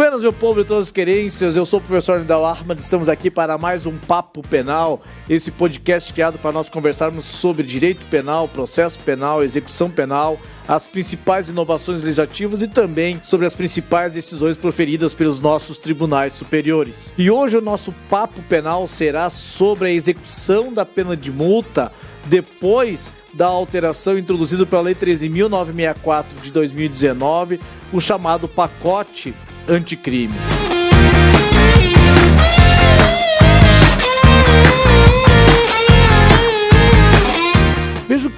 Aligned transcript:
buenas, 0.00 0.22
meu 0.22 0.32
povo 0.32 0.62
e 0.62 0.64
todas 0.64 0.86
as 0.86 0.90
querências. 0.90 1.56
Eu 1.56 1.66
sou 1.66 1.78
o 1.78 1.82
professor 1.82 2.20
Nidal 2.20 2.46
Armand. 2.46 2.76
Estamos 2.76 3.06
aqui 3.06 3.30
para 3.30 3.58
mais 3.58 3.84
um 3.84 3.98
Papo 3.98 4.40
Penal, 4.40 5.02
esse 5.28 5.50
podcast 5.50 6.10
criado 6.14 6.38
para 6.38 6.52
nós 6.52 6.70
conversarmos 6.70 7.26
sobre 7.26 7.66
direito 7.66 8.06
penal, 8.06 8.48
processo 8.48 8.98
penal, 9.00 9.44
execução 9.44 9.90
penal, 9.90 10.40
as 10.66 10.86
principais 10.86 11.50
inovações 11.50 12.00
legislativas 12.00 12.62
e 12.62 12.68
também 12.68 13.20
sobre 13.22 13.46
as 13.46 13.54
principais 13.54 14.14
decisões 14.14 14.56
proferidas 14.56 15.12
pelos 15.12 15.38
nossos 15.42 15.76
tribunais 15.76 16.32
superiores. 16.32 17.12
E 17.18 17.30
hoje 17.30 17.58
o 17.58 17.60
nosso 17.60 17.92
Papo 18.08 18.40
Penal 18.44 18.86
será 18.86 19.28
sobre 19.28 19.88
a 19.88 19.92
execução 19.92 20.72
da 20.72 20.86
pena 20.86 21.14
de 21.14 21.30
multa 21.30 21.92
depois 22.24 23.12
da 23.34 23.48
alteração 23.48 24.16
introduzida 24.18 24.64
pela 24.64 24.80
Lei 24.80 24.94
13.964 24.94 26.24
de 26.42 26.50
2019, 26.50 27.60
o 27.92 28.00
chamado 28.00 28.48
pacote 28.48 29.34
anticrime. 29.70 30.79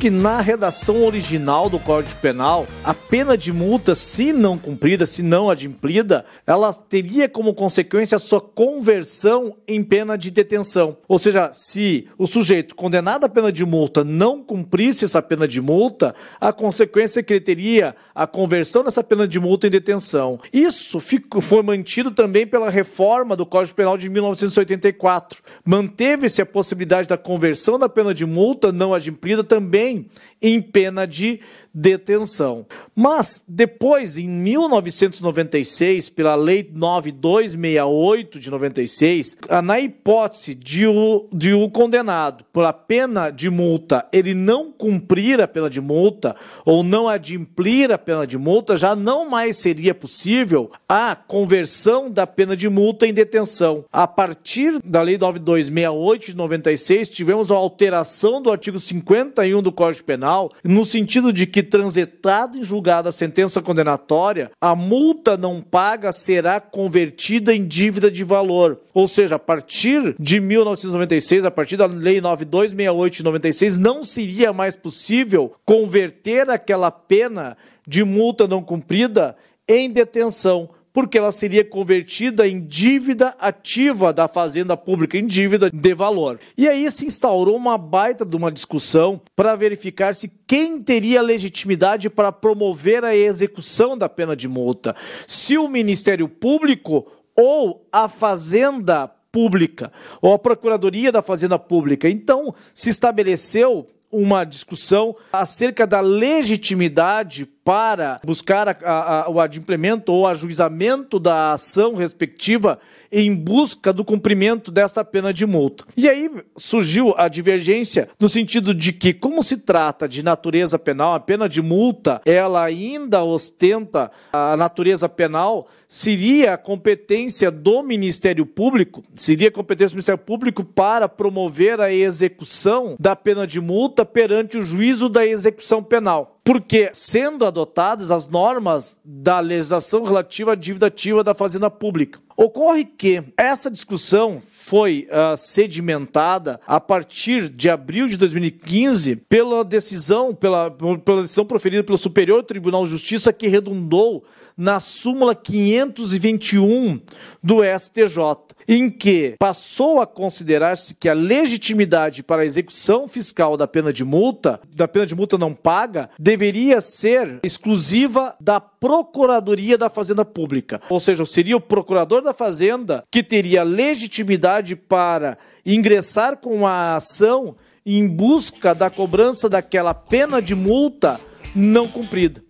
Que 0.03 0.11
na 0.11 0.41
redação 0.41 1.05
original 1.05 1.71
do 1.71 1.79
Código 1.79 2.19
Penal, 2.19 2.67
a 2.83 2.93
pena 2.93 3.39
de 3.39 3.53
multa, 3.53 3.95
se 3.95 4.33
não 4.33 4.59
cumprida, 4.59 5.07
se 5.07 5.23
não 5.23 5.49
adimplida, 5.49 6.25
ela 6.45 6.73
teria 6.73 7.29
como 7.29 7.55
consequência 7.55 8.17
a 8.17 8.19
sua 8.19 8.41
conversão 8.41 9.55
em 9.69 9.81
pena 9.85 10.19
de 10.19 10.33
detenção. 10.33 10.97
Ou 11.07 11.21
seja, 11.21 11.53
se 11.53 12.09
o 12.19 12.27
sujeito 12.27 12.75
condenado 12.75 13.23
à 13.23 13.29
pena 13.29 13.53
de 13.53 13.65
multa 13.65 14.03
não 14.03 14.43
cumprisse 14.43 15.05
essa 15.05 15.23
pena 15.23 15.47
de 15.47 15.61
multa, 15.61 16.17
a 16.41 16.53
consequência 16.53 17.21
é 17.21 17.23
que 17.23 17.35
ele 17.35 17.41
teria 17.41 17.95
a 18.13 18.27
conversão 18.27 18.83
dessa 18.83 19.05
pena 19.05 19.29
de 19.29 19.39
multa 19.39 19.69
em 19.69 19.71
detenção. 19.71 20.41
Isso 20.53 20.99
foi 21.41 21.63
mantido 21.63 22.11
também 22.11 22.45
pela 22.45 22.69
reforma 22.71 23.37
do 23.37 23.47
Código 23.47 23.77
Penal 23.77 23.97
de 23.97 24.09
1984. 24.09 25.41
Manteve-se 25.65 26.43
a 26.43 26.47
possibilidade 26.47 27.07
da 27.07 27.17
conversão 27.17 27.79
da 27.79 27.89
pena 27.89 28.13
de 28.13 28.27
multa 28.27 28.73
não 28.73 28.93
adimplida 28.93 29.45
também 29.45 29.92
também 29.93 30.07
em 30.41 30.61
pena 30.61 31.07
de 31.07 31.41
detenção. 31.75 32.67
Mas 32.95 33.43
depois, 33.49 34.19
em 34.19 34.29
1996, 34.29 36.11
pela 36.11 36.35
Lei 36.35 36.69
9268 36.73 38.39
de 38.39 38.51
96, 38.51 39.37
na 39.65 39.81
hipótese 39.81 40.55
de 40.55 40.87
o, 40.87 41.29
de 41.33 41.55
o 41.55 41.71
condenado 41.71 42.45
pela 42.53 42.73
pena 42.73 43.31
de 43.31 43.49
multa 43.49 44.07
ele 44.13 44.35
não 44.35 44.71
cumprir 44.71 45.41
a 45.41 45.49
pena 45.49 45.71
de 45.71 45.81
multa 45.81 46.37
ou 46.65 46.83
não 46.83 47.09
adimplir 47.09 47.93
a 47.93 47.99
pena 47.99 48.27
de 48.27 48.37
multa, 48.37 48.77
já 48.77 48.95
não 48.95 49.29
mais 49.29 49.57
seria 49.57 49.95
possível 49.95 50.71
a 50.89 51.15
conversão 51.15 52.11
da 52.11 52.27
pena 52.27 52.57
de 52.57 52.69
multa 52.69 53.07
em 53.07 53.13
detenção. 53.13 53.85
A 53.93 54.07
partir 54.07 54.79
da 54.85 55.03
Lei 55.03 55.17
9268 55.17 56.27
de 56.27 56.37
96, 56.37 57.09
tivemos 57.09 57.51
a 57.51 57.57
alteração 57.57 58.43
do 58.43 58.51
artigo 58.51 58.79
51 58.79 59.63
do 59.63 59.73
Código 59.73 60.05
Penal, 60.05 60.51
no 60.65 60.85
sentido 60.85 61.33
de 61.33 61.47
que 61.47 61.62
transitado 61.63 62.59
em 62.59 62.63
julgado 62.63 63.09
a 63.09 63.13
sentença 63.13 63.63
condenatória, 63.63 64.51
a 64.61 64.75
multa 64.75 65.37
não 65.37 65.61
paga 65.61 66.13
será 66.13 66.61
convertida 66.61 67.55
em 67.55 67.67
dívida 67.67 68.11
de 68.11 68.25
valor. 68.25 68.81
Ou 68.95 69.09
seja, 69.09 69.37
a 69.37 69.39
partir 69.39 70.15
de 70.19 70.41
1996, 70.41 71.45
a 71.45 71.51
partir 71.51 71.77
da 71.77 71.87
Lei 71.87 72.21
9268 72.21 73.17
de 73.17 73.25
96, 73.25 73.79
não 73.79 74.03
seria 74.03 74.53
mais 74.53 74.77
possível 74.77 75.53
converter 75.65 76.51
aquela 76.51 76.91
pena 76.91 77.57
de 77.87 78.05
multa 78.05 78.47
não 78.47 78.63
cumprida 78.63 79.37
em 79.67 79.91
detenção 79.91 80.69
porque 80.93 81.19
ela 81.19 81.33
seria 81.33 81.65
convertida 81.65 82.47
em 82.47 82.61
dívida 82.61 83.35
ativa 83.39 84.13
da 84.13 84.29
fazenda 84.29 84.77
pública, 84.77 85.17
em 85.17 85.27
dívida 85.27 85.71
de 85.71 85.95
valor. 85.95 86.39
E 86.57 86.69
aí 86.69 86.91
se 86.91 87.07
instaurou 87.07 87.57
uma 87.57 87.79
baita 87.79 88.25
de 88.25 88.37
uma 88.37 88.53
discussão 88.53 89.21
para 89.35 89.57
verificar 89.57 90.15
se 90.15 90.31
quem 90.47 90.81
teria 90.81 91.23
legitimidade 91.23 92.11
para 92.11 92.31
promover 92.31 93.05
a 93.05 93.17
execução 93.17 93.97
da 93.97 94.09
pena 94.09 94.37
de 94.37 94.49
multa, 94.49 94.95
se 95.27 95.57
o 95.57 95.69
Ministério 95.69 96.29
Público 96.29 97.07
ou 97.35 97.87
a 97.91 98.09
Fazenda 98.09 99.11
Pública, 99.33 99.91
ou 100.21 100.35
a 100.35 100.39
Procuradoria 100.39 101.11
da 101.11 101.23
Fazenda 101.23 101.59
Pública. 101.59 102.09
Então, 102.09 102.55
se 102.75 102.91
estabeleceu 102.91 103.87
uma 104.13 104.45
discussão 104.45 105.17
acerca 105.33 105.87
da 105.87 106.01
legitimidade 106.01 107.49
para 107.65 108.21
buscar 108.25 108.69
a, 108.69 109.25
a, 109.25 109.31
o 109.31 109.41
adimplemento 109.41 110.13
ou 110.13 110.27
ajuizamento 110.27 111.19
da 111.19 111.53
ação 111.53 111.95
respectiva 111.95 112.79
em 113.11 113.35
busca 113.35 113.93
do 113.93 114.05
cumprimento 114.05 114.71
desta 114.71 115.05
pena 115.05 115.33
de 115.35 115.45
multa. 115.45 115.85
E 115.97 116.09
aí 116.09 116.31
surgiu 116.57 117.15
a 117.17 117.29
divergência 117.29 118.09
no 118.19 118.29
sentido 118.29 118.75
de 118.75 118.93
que, 118.93 119.13
como 119.13 119.43
se 119.43 119.59
trata 119.59 120.09
de 120.09 120.25
natureza 120.25 120.79
penal, 120.79 121.15
a 121.15 121.21
pena 121.21 121.49
de 121.49 121.61
multa, 121.61 122.23
ela 122.25 122.65
ainda 122.65 123.23
ostenta 123.23 124.11
a 124.33 124.57
natureza 124.57 125.09
penal, 125.09 125.69
seria 125.87 126.55
a 126.55 126.59
competência 126.59 127.51
do 127.51 127.83
Ministério 127.83 128.47
Público, 128.47 129.03
seria 129.15 129.49
a 129.49 129.53
competência 129.53 129.91
do 129.91 129.97
Ministério 129.97 130.23
Público 130.25 130.65
para 130.65 131.07
promover 131.07 131.81
a 131.83 131.93
execução 131.93 132.97
da 132.99 133.15
pena 133.15 133.47
de 133.47 133.61
multa 133.61 134.02
perante 134.05 134.59
o 134.59 134.63
juízo 134.63 135.09
da 135.09 135.27
execução 135.27 135.83
penal. 135.83 136.39
Porque, 136.45 136.91
sendo 136.93 137.47
adotadas 137.47 138.11
as 138.11 138.27
normas 138.27 139.01
da 139.05 139.39
legislação 139.39 140.03
relativa 140.03 140.53
à 140.53 140.55
dívida 140.57 140.87
ativa 140.87 141.23
da 141.23 141.35
Fazenda 141.35 141.71
Pública, 141.71 142.19
ocorre 142.37 142.85
que 142.85 143.23
essa 143.37 143.71
discussão 143.71 144.43
foi 144.45 145.07
uh, 145.11 145.37
sedimentada 145.37 146.61
a 146.67 146.81
partir 146.81 147.49
de 147.49 147.71
abril 147.71 148.09
de 148.09 148.17
2015 148.17 149.17
pela 149.29 149.65
decisão, 149.65 150.35
pela, 150.35 150.69
pela 151.05 151.23
decisão 151.23 151.45
proferida 151.45 151.85
pelo 151.85 151.99
Superior 151.99 152.43
Tribunal 152.43 152.83
de 152.85 152.91
Justiça 152.91 153.33
que 153.33 153.47
redundou 153.47 154.25
na 154.57 154.81
súmula 154.81 155.35
521 155.35 157.01
do 157.43 157.59
STJ 157.63 158.52
em 158.67 158.91
que 158.91 159.35
passou 159.39 160.01
a 160.01 160.07
considerar-se 160.07 160.95
que 160.95 161.09
a 161.09 161.15
legitimidade 161.15 162.23
para 162.23 162.43
a 162.43 162.47
execução 162.47 163.07
fiscal 163.09 163.57
da 163.57 163.67
pena 163.67 163.93
de 163.93 164.05
multa, 164.05 164.61
da 164.75 164.87
pena 164.89 165.07
de 165.07 165.15
multa 165.15 165.37
não 165.39 165.55
paga, 165.55 166.11
deveria 166.19 166.81
ser 166.81 167.41
exclusiva 167.43 168.37
da 168.41 168.61
Procuradoria 168.61 169.79
da 169.79 169.89
Fazenda 169.89 170.25
Pública. 170.25 170.81
Ou 170.89 170.99
seja, 170.99 171.25
seria 171.25 171.57
o 171.57 171.61
procurador 171.61 172.23
da 172.23 172.33
Fazenda 172.33 173.05
que 173.11 173.23
teria 173.23 173.63
legitimidade 173.63 174.75
para 174.75 175.39
ingressar 175.65 176.37
com 176.37 176.67
a 176.67 176.97
ação 176.97 177.57
em 177.85 178.09
busca 178.09 178.75
da 178.75 178.89
cobrança 178.91 179.49
daquela 179.49 179.93
pena 179.93 180.41
de 180.41 180.55
multa 180.55 181.21
não 181.55 181.87
cumprida. 181.87 182.41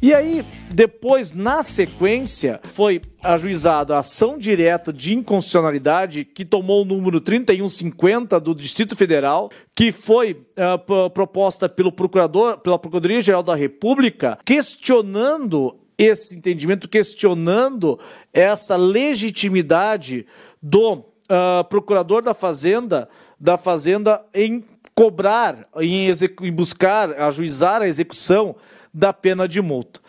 E 0.00 0.12
aí, 0.12 0.44
depois, 0.70 1.32
na 1.32 1.62
sequência, 1.62 2.60
foi 2.62 3.00
ajuizada 3.22 3.96
a 3.96 4.00
ação 4.00 4.38
direta 4.38 4.92
de 4.92 5.14
inconstitucionalidade 5.14 6.24
que 6.24 6.44
tomou 6.44 6.82
o 6.82 6.84
número 6.84 7.20
3150 7.20 8.38
do 8.38 8.54
Distrito 8.54 8.94
Federal, 8.94 9.50
que 9.74 9.90
foi 9.90 10.32
uh, 10.32 11.10
proposta 11.10 11.68
pelo 11.68 11.90
procurador, 11.90 12.58
pela 12.58 12.78
Procuradoria-Geral 12.78 13.42
da 13.42 13.54
República, 13.54 14.38
questionando 14.44 15.76
esse 15.98 16.36
entendimento, 16.36 16.88
questionando 16.88 17.98
essa 18.32 18.76
legitimidade 18.76 20.26
do 20.62 20.92
uh, 20.94 21.64
procurador 21.68 22.22
da 22.22 22.34
Fazenda, 22.34 23.08
da 23.40 23.56
Fazenda 23.56 24.22
em 24.34 24.62
cobrar, 24.96 25.68
em 25.78 26.50
buscar, 26.50 27.12
ajuizar 27.20 27.82
a 27.82 27.88
execução 27.88 28.56
da 28.92 29.12
pena 29.12 29.46
de 29.46 29.60
multa. 29.60 30.00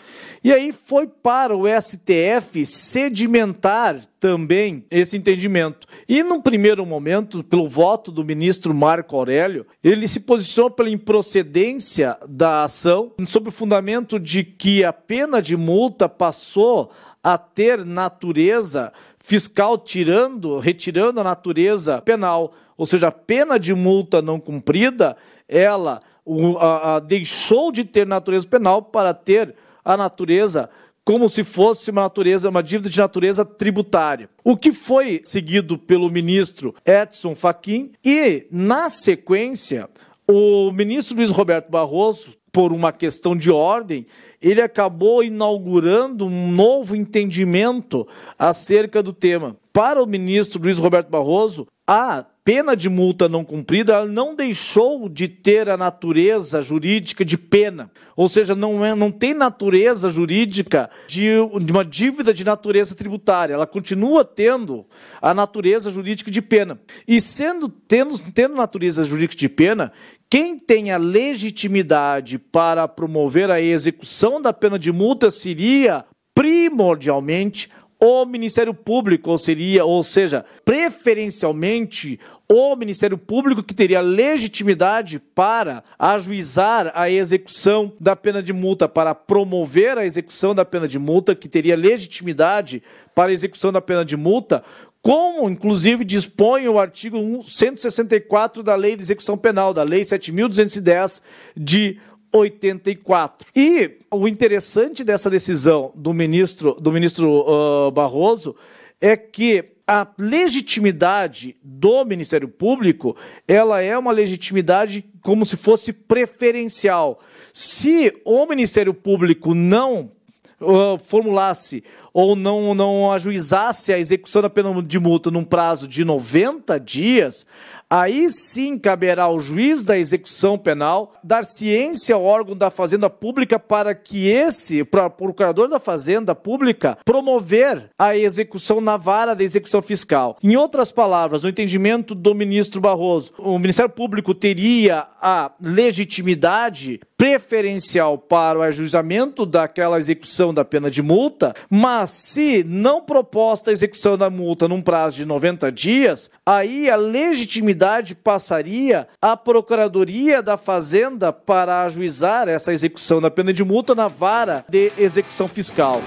E 0.42 0.54
aí 0.54 0.72
foi 0.72 1.08
para 1.08 1.54
o 1.54 1.66
STF 1.68 2.66
sedimentar 2.66 4.00
também 4.18 4.86
esse 4.90 5.18
entendimento. 5.18 5.86
E 6.08 6.24
num 6.24 6.40
primeiro 6.40 6.86
momento, 6.86 7.44
pelo 7.44 7.68
voto 7.68 8.14
do 8.14 8.24
ministro 8.24 8.74
Marco 8.74 9.18
Aurélio, 9.18 9.68
ele 9.84 10.08
se 10.08 10.22
posicionou 10.22 10.72
pela 10.72 10.90
improcedência 10.90 12.18
da 12.30 12.64
ação, 12.64 13.12
sob 13.26 13.50
o 13.50 13.52
fundamento 13.52 14.18
de 14.18 14.42
que 14.42 14.86
a 14.86 14.94
pena 14.94 15.42
de 15.42 15.58
multa 15.58 16.08
passou 16.08 16.90
a 17.22 17.38
ter 17.38 17.84
natureza 17.84 18.94
fiscal, 19.20 19.78
tirando, 19.78 20.60
retirando 20.60 21.20
a 21.20 21.26
natureza 21.26 22.02
penal. 22.04 22.54
Ou 22.78 22.86
seja, 22.86 23.08
a 23.08 23.12
pena 23.12 23.58
de 23.58 23.74
multa 23.74 24.22
não 24.22 24.40
cumprida, 24.40 25.18
ela 25.48 26.00
o, 26.24 26.58
a, 26.58 26.96
a, 26.96 27.00
deixou 27.00 27.72
de 27.72 27.84
ter 27.84 28.06
natureza 28.06 28.46
penal 28.46 28.82
para 28.82 29.14
ter 29.14 29.56
a 29.84 29.96
natureza 29.96 30.70
como 31.08 31.30
se 31.30 31.42
fosse 31.42 31.90
uma 31.90 32.02
natureza, 32.02 32.50
uma 32.50 32.62
dívida 32.62 32.90
de 32.90 33.00
natureza 33.00 33.46
tributária. 33.46 34.30
O 34.44 34.58
que 34.58 34.74
foi 34.74 35.22
seguido 35.24 35.78
pelo 35.78 36.12
ministro 36.12 36.76
Edson 36.86 37.34
Fachin 37.34 37.94
e, 38.04 38.46
na 38.52 38.90
sequência, 38.90 39.90
o 40.28 40.70
ministro 40.74 41.16
Luiz 41.16 41.32
Roberto 41.32 41.70
Barroso, 41.72 42.36
por 42.52 42.74
uma 42.74 42.92
questão 42.92 43.38
de 43.38 43.50
ordem, 43.50 44.06
ele 44.42 44.62
acabou 44.62 45.24
inaugurando 45.24 46.26
um 46.26 46.52
novo 46.52 46.94
entendimento 46.94 48.06
acerca 48.38 49.02
do 49.02 49.14
tema. 49.14 49.56
Para 49.72 50.04
o 50.04 50.06
ministro 50.06 50.62
Luiz 50.62 50.78
Roberto 50.78 51.10
Barroso, 51.10 51.66
a 51.88 52.26
pena 52.44 52.76
de 52.76 52.90
multa 52.90 53.30
não 53.30 53.46
cumprida 53.46 53.94
ela 53.94 54.06
não 54.06 54.36
deixou 54.36 55.08
de 55.08 55.28
ter 55.28 55.70
a 55.70 55.78
natureza 55.78 56.62
jurídica 56.62 57.24
de 57.24 57.38
pena. 57.38 57.90
Ou 58.16 58.28
seja, 58.28 58.54
não, 58.56 58.84
é, 58.86 58.94
não 58.94 59.10
tem 59.10 59.34
natureza 59.34 60.10
jurídica 60.10 60.90
de, 61.08 61.30
de 61.62 61.72
uma 61.72 61.86
dívida 61.86 62.34
de 62.34 62.44
natureza 62.44 62.94
tributária. 62.94 63.54
Ela 63.54 63.68
continua 63.68 64.26
tendo 64.26 64.86
a 65.22 65.34
natureza 65.34 65.90
jurídica 65.90 66.30
de 66.30 66.42
pena. 66.42 66.80
E 67.08 67.22
sendo 67.22 67.70
tendo, 67.70 68.18
tendo 68.34 68.56
natureza 68.56 69.04
jurídica 69.04 69.40
de 69.40 69.50
pena, 69.50 69.92
quem 70.30 70.60
tem 70.60 70.92
a 70.92 70.98
legitimidade 70.98 72.38
para 72.38 72.86
promover 72.88 73.50
a 73.50 73.62
execução 73.62 74.42
da 74.42 74.52
pena 74.52 74.78
de 74.78 74.92
multa 74.92 75.32
seria 75.32 76.06
primordialmente 76.34 77.70
o 78.00 78.26
Ministério 78.26 78.74
Público, 78.74 79.32
ou 79.32 79.38
seria, 79.38 79.84
ou 79.84 80.04
seja, 80.04 80.46
preferencialmente 80.64 82.20
o 82.48 82.76
Ministério 82.76 83.18
Público 83.18 83.64
que 83.64 83.74
teria 83.74 84.00
legitimidade 84.00 85.20
para 85.20 85.84
ajuizar 85.98 86.92
a 86.94 87.10
execução 87.10 87.92
da 88.00 88.16
pena 88.16 88.42
de 88.42 88.54
multa, 88.54 88.88
para 88.88 89.14
promover 89.16 89.98
a 89.98 90.06
execução 90.06 90.54
da 90.54 90.64
pena 90.64 90.88
de 90.88 91.00
multa, 91.00 91.36
que 91.36 91.50
teria 91.50 91.76
legitimidade 91.76 92.82
para 93.16 93.32
a 93.32 93.34
execução 93.34 93.72
da 93.72 93.82
pena 93.82 94.06
de 94.06 94.16
multa, 94.16 94.64
como 95.02 95.50
inclusive 95.50 96.04
dispõe 96.04 96.68
o 96.68 96.80
artigo 96.80 97.42
164 97.42 98.62
da 98.62 98.76
Lei 98.76 98.96
de 98.96 99.02
Execução 99.02 99.38
Penal, 99.38 99.74
da 99.74 99.84
Lei 99.84 100.04
7210 100.04 101.22
de 101.56 101.98
84. 102.40 103.48
E 103.56 104.00
o 104.12 104.28
interessante 104.28 105.04
dessa 105.04 105.30
decisão 105.30 105.92
do 105.96 106.14
ministro, 106.14 106.76
do 106.76 106.92
ministro 106.92 107.46
uh, 107.48 107.92
Barroso 107.92 108.56
é 109.00 109.16
que 109.16 109.78
a 109.88 110.06
legitimidade 110.20 111.56
do 111.64 112.04
Ministério 112.04 112.50
Público, 112.50 113.16
ela 113.48 113.82
é 113.82 113.98
uma 113.98 114.12
legitimidade 114.12 115.06
como 115.22 115.46
se 115.46 115.56
fosse 115.56 115.94
preferencial. 115.94 117.20
Se 117.54 118.14
o 118.26 118.46
Ministério 118.46 118.94
Público 118.94 119.56
não 119.56 120.12
uh, 120.60 120.98
formulasse 120.98 121.84
ou 122.14 122.36
não, 122.36 122.74
não 122.76 123.12
ajuizasse 123.12 123.94
a 123.94 124.00
execução 124.00 124.42
da 124.42 124.50
pena 124.50 124.82
de 124.84 125.00
multa 125.00 125.32
num 125.32 125.46
prazo 125.46 125.88
de 125.88 126.04
90 126.04 126.78
dias, 126.80 127.46
Aí 127.90 128.30
sim 128.30 128.78
caberá 128.78 129.24
ao 129.24 129.40
juiz 129.40 129.82
da 129.82 129.98
execução 129.98 130.58
penal 130.58 131.14
dar 131.24 131.46
ciência 131.46 132.16
ao 132.16 132.24
órgão 132.24 132.54
da 132.56 132.70
Fazenda 132.70 133.10
Pública 133.10 133.58
para 133.58 133.96
que 133.96 134.28
esse, 134.28 134.84
para 134.84 135.10
procurador 135.10 135.70
da 135.70 135.80
Fazenda 135.80 136.36
Pública, 136.36 136.98
promover 137.06 137.90
a 137.98 138.18
execução 138.18 138.82
na 138.82 138.98
vara 138.98 139.34
da 139.34 139.44
execução 139.44 139.82
fiscal. 139.82 140.38
Em 140.44 140.58
outras 140.58 140.92
palavras, 140.92 141.44
no 141.44 141.50
entendimento 141.50 142.14
do 142.14 142.36
ministro 142.36 142.82
Barroso, 142.82 143.32
o 143.38 143.58
Ministério 143.58 143.92
Público 143.92 144.34
teria 144.34 145.08
a 145.22 145.54
legitimidade 145.62 147.00
preferencial 147.18 148.18
para 148.18 148.60
o 148.60 148.62
ajuizamento 148.62 149.46
daquela 149.46 149.98
execução 149.98 150.54
da 150.54 150.64
pena 150.64 150.92
de 150.92 151.02
multa, 151.02 151.56
mas 151.68 152.12
se 152.12 152.64
não 152.64 153.02
proposta 153.02 153.72
a 153.72 153.74
execução 153.74 154.16
da 154.16 154.30
multa 154.30 154.68
num 154.68 154.82
prazo 154.82 155.18
de 155.18 155.26
90 155.26 155.72
dias, 155.72 156.30
aí 156.46 156.90
a 156.90 156.96
legitimidade 156.96 158.14
passaria 158.14 159.08
à 159.20 159.36
Procuradoria 159.36 160.44
da 160.44 160.58
Fazenda 160.58 161.34
para 161.34 161.82
ajuizar 161.82 162.48
essa 162.48 162.72
execução 162.72 163.20
da 163.20 163.32
pena 163.32 163.52
de 163.52 163.64
multa 163.64 163.96
na 163.96 164.08
vara 164.08 164.64
de 164.70 164.92
execução 164.98 165.48
fiscal. 165.48 166.02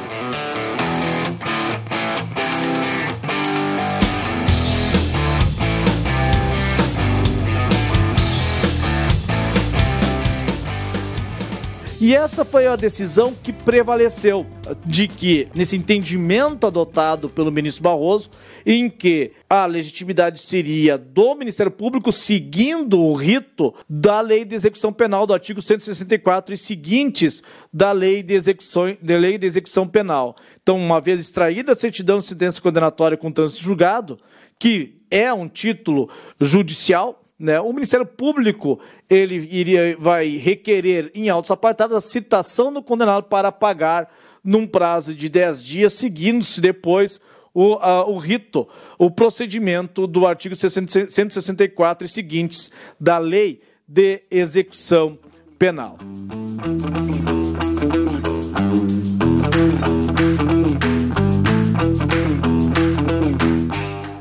E 12.10 12.16
essa 12.16 12.44
foi 12.44 12.66
a 12.66 12.74
decisão 12.74 13.32
que 13.32 13.52
prevaleceu, 13.52 14.44
de 14.84 15.06
que, 15.06 15.46
nesse 15.54 15.76
entendimento 15.76 16.66
adotado 16.66 17.30
pelo 17.30 17.52
ministro 17.52 17.84
Barroso, 17.84 18.32
em 18.66 18.90
que 18.90 19.30
a 19.48 19.64
legitimidade 19.64 20.40
seria 20.40 20.98
do 20.98 21.36
Ministério 21.36 21.70
Público 21.70 22.10
seguindo 22.10 23.00
o 23.00 23.14
rito 23.14 23.72
da 23.88 24.20
Lei 24.20 24.44
de 24.44 24.56
Execução 24.56 24.92
Penal, 24.92 25.24
do 25.24 25.32
artigo 25.32 25.62
164 25.62 26.52
e 26.52 26.58
seguintes 26.58 27.44
da 27.72 27.92
Lei 27.92 28.24
de 28.24 28.34
Execução, 28.34 28.96
de 29.00 29.16
lei 29.16 29.38
de 29.38 29.46
execução 29.46 29.86
Penal. 29.86 30.34
Então, 30.60 30.76
uma 30.76 31.00
vez 31.00 31.20
extraída 31.20 31.70
a 31.70 31.76
certidão 31.76 32.18
de 32.18 32.26
sentença 32.26 32.60
condenatória 32.60 33.16
com 33.16 33.30
trânsito 33.30 33.62
julgado, 33.62 34.18
que 34.58 35.00
é 35.12 35.32
um 35.32 35.46
título 35.48 36.10
judicial, 36.40 37.19
né? 37.40 37.58
O 37.58 37.72
Ministério 37.72 38.04
Público 38.04 38.78
ele 39.08 39.48
iria, 39.50 39.96
vai 39.98 40.36
requerer 40.36 41.10
em 41.14 41.30
autos 41.30 41.50
apartados 41.50 41.96
a 41.96 42.00
citação 42.00 42.70
do 42.70 42.82
condenado 42.82 43.24
para 43.24 43.50
pagar 43.50 44.12
num 44.44 44.66
prazo 44.66 45.14
de 45.14 45.30
10 45.30 45.64
dias, 45.64 45.94
seguindo-se 45.94 46.60
depois 46.60 47.18
o, 47.54 47.74
a, 47.76 48.06
o 48.06 48.18
rito, 48.18 48.68
o 48.98 49.10
procedimento 49.10 50.06
do 50.06 50.26
artigo 50.26 50.54
164 50.54 52.06
e 52.06 52.10
seguintes 52.10 52.70
da 53.00 53.16
Lei 53.16 53.62
de 53.88 54.22
Execução 54.30 55.18
Penal. 55.58 55.96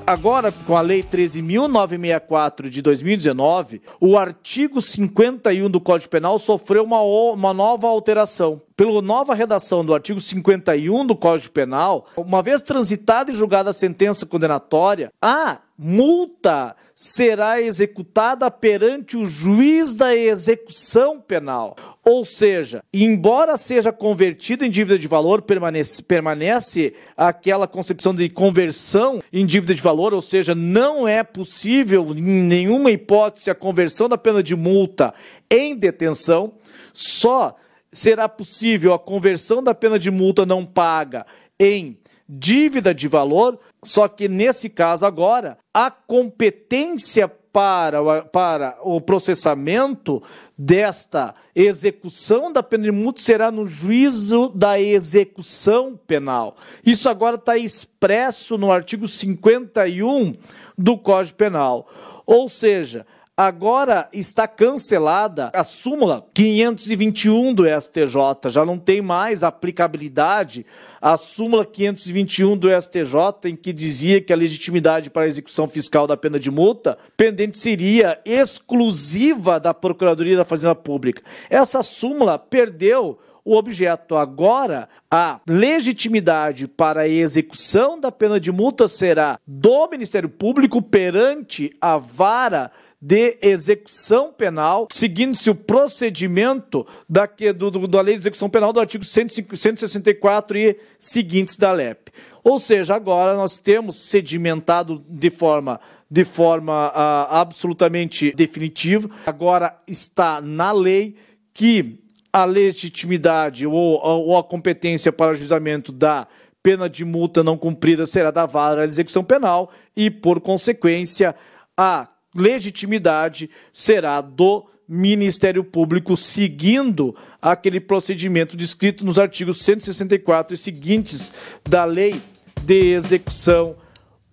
Agora, 0.10 0.52
com 0.66 0.76
a 0.76 0.82
Lei 0.82 1.04
13.964 1.04 2.68
de 2.68 2.82
2019, 2.82 3.80
o 4.02 4.18
artigo 4.18 4.82
51 4.82 5.70
do 5.70 5.80
Código 5.80 6.10
Penal 6.10 6.40
sofreu 6.40 6.84
uma, 6.84 7.00
uma 7.00 7.54
nova 7.54 7.88
alteração. 7.88 8.60
Pela 8.76 9.04
nova 9.04 9.36
redação 9.36 9.86
do 9.86 9.94
artigo 9.94 10.20
51 10.20 11.06
do 11.06 11.16
Código 11.16 11.54
Penal, 11.54 12.08
uma 12.18 12.42
vez 12.42 12.64
transitada 12.64 13.32
e 13.32 13.36
julgada 13.36 13.70
a 13.70 13.74
sentença 13.74 14.26
condenatória, 14.26 15.14
a 15.22 15.60
multa 15.78 16.76
será 17.02 17.62
executada 17.62 18.52
perante 18.52 19.16
o 19.16 19.26
juiz 19.26 19.94
da 19.94 20.14
execução 20.14 21.18
penal. 21.18 21.78
Ou 22.04 22.26
seja, 22.26 22.84
embora 22.94 23.56
seja 23.56 23.94
convertido 23.94 24.66
em 24.66 24.70
dívida 24.70 25.00
de 25.00 25.08
valor, 25.08 25.42
permanece, 25.42 26.04
permanece 26.04 26.94
aquela 27.16 27.70
concepção 27.70 28.14
de 28.14 28.28
conversão 28.28 29.22
em 29.32 29.46
dívida 29.46 29.74
de 29.74 29.82
valor, 29.82 30.14
ou 30.14 30.22
seja, 30.22 30.54
não 30.54 31.08
é 31.08 31.24
possível, 31.24 32.14
em 32.14 32.22
nenhuma 32.22 32.92
hipótese, 32.92 33.50
a 33.50 33.56
conversão 33.56 34.10
da 34.10 34.18
pena 34.18 34.44
de 34.44 34.54
multa 34.54 35.14
em 35.50 35.78
detenção, 35.78 36.52
só 36.92 37.56
será 37.94 38.28
possível 38.28 38.94
a 38.94 39.00
conversão 39.00 39.64
da 39.64 39.74
pena 39.74 39.98
de 39.98 40.12
multa 40.12 40.46
não 40.46 40.66
paga 40.66 41.26
em 41.58 41.98
dívida 42.28 42.94
de 42.94 43.08
valor, 43.08 43.58
só 43.84 44.08
que 44.08 44.28
nesse 44.28 44.70
caso 44.70 45.06
agora, 45.06 45.58
a 45.74 45.90
competência 45.90 47.28
para, 47.52 48.24
para 48.26 48.78
o 48.84 49.02
processamento 49.02 50.22
desta 50.58 51.34
execução 51.56 52.52
da 52.52 52.62
pena 52.62 52.84
de 52.84 52.92
multa 52.92 53.22
será 53.22 53.52
no 53.52 53.66
juízo 53.66 54.50
da 54.50 54.80
execução 54.80 56.00
penal. 56.08 56.56
Isso 56.86 57.10
agora 57.10 57.38
está 57.38 57.58
expresso 57.58 58.58
no 58.58 58.72
artigo 58.72 59.08
51 59.08 60.36
do 60.78 60.98
Código 60.98 61.38
Penal. 61.38 61.90
Ou 62.26 62.48
seja, 62.48 63.06
Agora 63.40 64.10
está 64.12 64.50
cancelada 64.50 65.50
a 65.54 65.64
súmula 65.64 66.28
521 66.34 67.54
do 67.54 67.64
STJ, 67.64 68.50
já 68.50 68.66
não 68.66 68.78
tem 68.78 69.02
mais 69.02 69.46
aplicabilidade 69.46 70.66
a 71.02 71.16
súmula 71.16 71.66
521 71.66 72.58
do 72.58 72.68
STJ, 72.70 73.16
em 73.50 73.56
que 73.56 73.72
dizia 73.72 74.20
que 74.20 74.34
a 74.34 74.36
legitimidade 74.36 75.10
para 75.10 75.24
a 75.24 75.28
execução 75.30 75.70
fiscal 75.70 76.06
da 76.06 76.18
pena 76.18 76.38
de 76.38 76.52
multa 76.52 76.98
pendente 77.16 77.58
seria 77.58 78.20
exclusiva 78.26 79.58
da 79.58 79.74
Procuradoria 79.74 80.36
da 80.36 80.44
Fazenda 80.44 80.76
Pública. 80.76 81.24
Essa 81.50 81.82
súmula 81.82 82.38
perdeu 82.38 83.18
o 83.46 83.56
objeto. 83.56 84.18
Agora, 84.18 84.90
a 85.10 85.40
legitimidade 85.48 86.68
para 86.68 87.04
a 87.04 87.08
execução 87.08 87.98
da 87.98 88.12
pena 88.12 88.38
de 88.38 88.52
multa 88.52 88.86
será 88.90 89.40
do 89.48 89.88
Ministério 89.90 90.28
Público 90.28 90.82
perante 90.82 91.74
a 91.80 91.98
vara 91.98 92.70
de 93.02 93.38
execução 93.42 94.34
penal, 94.34 94.88
seguindo-se 94.92 95.50
o 95.50 95.56
procedimento 95.56 96.86
da, 97.08 97.30
do, 97.56 97.72
do, 97.72 97.88
da 97.88 98.02
lei 98.02 98.16
de 98.16 98.22
execução 98.22 98.50
penal 98.50 98.74
do 98.74 98.80
artigo 98.80 99.06
164 99.06 100.58
e 100.58 100.78
seguintes 100.98 101.56
da 101.56 101.72
LEP. 101.72 102.12
Ou 102.44 102.60
seja, 102.60 102.96
agora 102.96 103.36
nós 103.36 103.58
temos 103.58 103.96
sedimentado 103.96 105.04
de 105.08 105.30
forma 105.30 105.80
de 106.12 106.24
forma 106.24 106.88
uh, 106.90 107.36
absolutamente 107.36 108.34
definitiva. 108.34 109.08
Agora 109.28 109.80
está 109.88 110.42
na 110.42 110.72
lei 110.72 111.16
que 111.54 112.00
a 112.34 112.46
legitimidade 112.46 113.68
ou, 113.68 113.74
ou 113.74 114.36
a 114.36 114.44
competência 114.44 115.12
para 115.12 115.32
o 115.32 115.36
juizamento 115.36 115.92
da 115.92 116.28
pena 116.64 116.90
de 116.90 117.06
multa 117.06 117.44
não 117.44 117.58
cumprida 117.58 118.06
será 118.06 118.32
da 118.32 118.46
vara 118.46 118.88
de 118.88 118.94
execução 118.94 119.24
penal 119.24 119.72
e, 119.96 120.10
por 120.10 120.42
consequência, 120.42 121.36
a 121.78 122.08
legitimidade 122.36 123.50
será 123.72 124.22
do 124.22 124.68
Ministério 124.88 125.64
Público, 125.64 126.18
seguindo 126.18 127.16
aquele 127.40 127.80
procedimento 127.80 128.58
descrito 128.58 129.06
nos 129.06 129.20
artigos 129.20 129.60
164 129.60 130.56
e 130.56 130.58
seguintes 130.58 131.32
da 131.68 131.86
Lei 131.86 132.20
de 132.64 132.94
Execução 132.94 133.76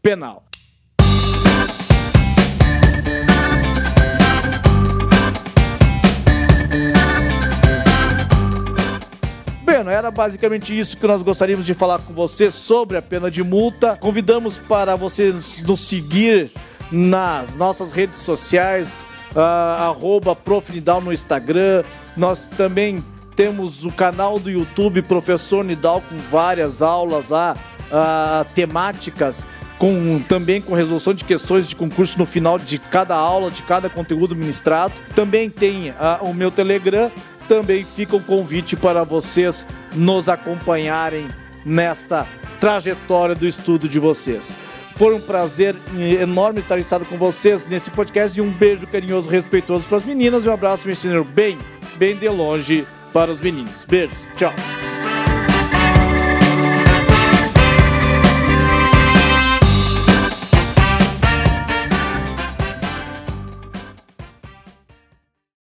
Penal. 0.00 0.46
Bueno, 9.62 9.90
era 9.90 10.10
basicamente 10.10 10.76
isso 10.76 10.96
que 10.96 11.06
nós 11.06 11.22
gostaríamos 11.22 11.66
de 11.66 11.74
falar 11.74 12.00
com 12.00 12.14
você 12.14 12.50
sobre 12.50 12.96
a 12.96 13.02
pena 13.02 13.30
de 13.30 13.44
multa. 13.44 13.94
Convidamos 13.94 14.56
para 14.56 14.96
você 14.96 15.34
nos 15.66 15.80
seguir 15.80 16.50
nas 16.90 17.56
nossas 17.56 17.92
redes 17.92 18.20
sociais, 18.20 19.04
uh, 19.34 19.40
arroba 19.40 20.34
Profnidal 20.34 21.00
no 21.00 21.12
Instagram. 21.12 21.84
Nós 22.16 22.46
também 22.56 23.02
temos 23.34 23.84
o 23.84 23.92
canal 23.92 24.38
do 24.38 24.50
YouTube 24.50 25.02
Professor 25.02 25.64
Nidal 25.64 26.00
com 26.00 26.16
várias 26.16 26.80
aulas 26.80 27.28
lá, 27.28 27.56
uh, 27.90 28.52
temáticas, 28.54 29.44
com, 29.78 30.20
também 30.26 30.60
com 30.62 30.74
resolução 30.74 31.12
de 31.12 31.24
questões 31.24 31.68
de 31.68 31.76
concurso 31.76 32.18
no 32.18 32.24
final 32.24 32.58
de 32.58 32.78
cada 32.78 33.14
aula, 33.14 33.50
de 33.50 33.62
cada 33.62 33.90
conteúdo 33.90 34.34
ministrado. 34.34 34.94
Também 35.14 35.50
tem 35.50 35.90
uh, 35.90 35.94
o 36.22 36.32
meu 36.32 36.50
Telegram. 36.50 37.10
Também 37.46 37.84
fica 37.84 38.16
o 38.16 38.20
convite 38.20 38.74
para 38.74 39.04
vocês 39.04 39.64
nos 39.94 40.28
acompanharem 40.28 41.28
nessa 41.64 42.26
trajetória 42.58 43.34
do 43.34 43.46
estudo 43.46 43.88
de 43.88 44.00
vocês. 44.00 44.65
Foi 44.96 45.14
um 45.14 45.20
prazer 45.20 45.76
enorme 46.20 46.60
estar 46.60 46.78
estado 46.78 47.04
com 47.04 47.18
vocês 47.18 47.66
nesse 47.66 47.90
podcast 47.90 48.38
e 48.38 48.40
um 48.40 48.50
beijo 48.50 48.86
carinhoso, 48.86 49.28
respeitoso 49.28 49.86
para 49.86 49.98
as 49.98 50.06
meninas 50.06 50.46
e 50.46 50.48
um 50.48 50.52
abraço, 50.52 50.86
me 50.86 50.94
ensino 50.94 51.22
bem, 51.22 51.58
bem 51.96 52.16
de 52.16 52.28
longe 52.28 52.86
para 53.12 53.30
os 53.30 53.38
meninos. 53.38 53.84
Beijos, 53.86 54.16
tchau. 54.36 54.75